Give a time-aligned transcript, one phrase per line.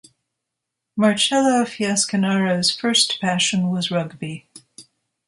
[0.97, 4.47] Marcello Fiasconaro's first passion was rugby.